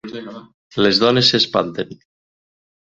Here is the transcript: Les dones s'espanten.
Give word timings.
Les 0.85 1.01
dones 1.03 1.29
s'espanten. 1.35 1.95